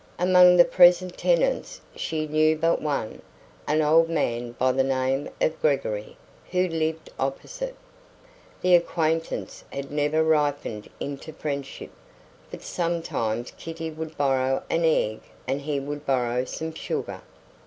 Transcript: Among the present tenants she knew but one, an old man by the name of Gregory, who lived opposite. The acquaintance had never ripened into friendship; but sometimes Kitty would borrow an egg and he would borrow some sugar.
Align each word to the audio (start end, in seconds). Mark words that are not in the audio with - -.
Among 0.17 0.57
the 0.57 0.65
present 0.65 1.15
tenants 1.15 1.79
she 1.95 2.25
knew 2.25 2.55
but 2.57 2.81
one, 2.81 3.21
an 3.67 3.83
old 3.83 4.09
man 4.09 4.53
by 4.53 4.71
the 4.71 4.83
name 4.83 5.29
of 5.39 5.61
Gregory, 5.61 6.17
who 6.49 6.67
lived 6.67 7.11
opposite. 7.19 7.75
The 8.63 8.73
acquaintance 8.73 9.63
had 9.71 9.91
never 9.91 10.23
ripened 10.23 10.89
into 10.99 11.33
friendship; 11.33 11.91
but 12.49 12.63
sometimes 12.63 13.51
Kitty 13.59 13.91
would 13.91 14.17
borrow 14.17 14.63
an 14.71 14.83
egg 14.85 15.21
and 15.47 15.61
he 15.61 15.79
would 15.79 16.03
borrow 16.03 16.45
some 16.45 16.73
sugar. 16.73 17.21